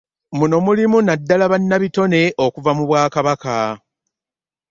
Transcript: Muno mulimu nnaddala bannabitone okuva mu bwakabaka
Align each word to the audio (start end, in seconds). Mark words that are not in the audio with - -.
Muno 0.37 0.57
mulimu 0.65 0.97
nnaddala 1.01 1.45
bannabitone 1.51 2.21
okuva 2.45 2.71
mu 2.77 2.83
bwakabaka 2.89 3.55